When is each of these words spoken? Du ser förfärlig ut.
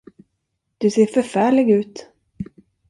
Du 0.79 0.89
ser 0.91 1.05
förfärlig 1.05 1.69
ut. 1.69 2.09